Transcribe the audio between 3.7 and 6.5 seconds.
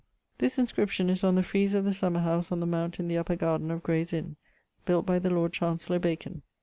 Grayes Inne, built by the Lord Chancellor Bacon.